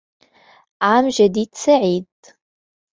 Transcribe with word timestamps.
عام 0.81 1.07
جديد 1.07 1.49
سعيد! 1.53 2.05